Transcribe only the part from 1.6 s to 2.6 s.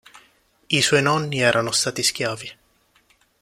stati schiavi.